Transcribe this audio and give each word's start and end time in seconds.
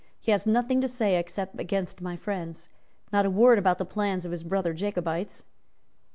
He 0.19 0.31
has 0.31 0.47
nothing 0.47 0.81
to 0.81 0.87
say 0.87 1.15
except 1.19 1.59
against 1.59 2.01
my 2.01 2.15
friends. 2.15 2.69
Not 3.13 3.27
a 3.27 3.29
word 3.29 3.59
about 3.59 3.77
the 3.77 3.85
plans 3.85 4.25
of 4.25 4.31
his 4.31 4.41
brother 4.43 4.73
Jacobites." 4.73 5.45